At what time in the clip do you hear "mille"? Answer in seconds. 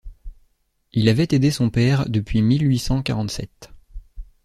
2.41-2.65